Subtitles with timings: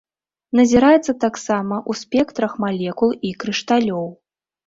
[0.59, 4.05] Назіраецца таксама ў спектрах малекул і крышталёў.